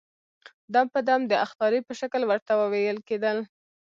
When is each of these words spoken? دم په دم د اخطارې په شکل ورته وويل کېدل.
دم 0.73 0.85
په 0.93 0.99
دم 1.07 1.21
د 1.31 1.33
اخطارې 1.45 1.79
په 1.87 1.93
شکل 1.99 2.21
ورته 2.25 2.51
وويل 2.61 2.97
کېدل. 3.09 3.37